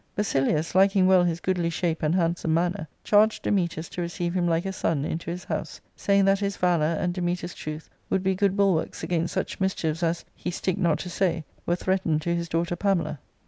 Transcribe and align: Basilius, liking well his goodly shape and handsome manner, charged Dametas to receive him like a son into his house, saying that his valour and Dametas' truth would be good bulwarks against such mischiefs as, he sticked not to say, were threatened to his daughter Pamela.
Basilius, 0.15 0.73
liking 0.73 1.05
well 1.05 1.23
his 1.23 1.39
goodly 1.39 1.69
shape 1.69 2.01
and 2.01 2.15
handsome 2.15 2.55
manner, 2.55 2.87
charged 3.03 3.43
Dametas 3.43 3.87
to 3.89 4.01
receive 4.01 4.33
him 4.33 4.47
like 4.47 4.65
a 4.65 4.73
son 4.73 5.05
into 5.05 5.29
his 5.29 5.43
house, 5.43 5.79
saying 5.95 6.25
that 6.25 6.39
his 6.39 6.57
valour 6.57 6.95
and 6.99 7.13
Dametas' 7.13 7.53
truth 7.53 7.87
would 8.09 8.23
be 8.23 8.33
good 8.33 8.57
bulwarks 8.57 9.03
against 9.03 9.31
such 9.31 9.59
mischiefs 9.59 10.01
as, 10.01 10.25
he 10.33 10.49
sticked 10.49 10.79
not 10.79 10.97
to 10.97 11.09
say, 11.11 11.43
were 11.67 11.75
threatened 11.75 12.23
to 12.23 12.33
his 12.35 12.49
daughter 12.49 12.75
Pamela. 12.75 13.19